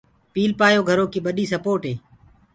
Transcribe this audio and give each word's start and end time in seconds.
پيٚلپآيو 0.33 0.81
گھرو 0.89 1.05
ڪي 1.13 1.19
ٻڏي 1.25 1.45
سپوٽ 1.51 1.81
هي۔ 1.89 1.93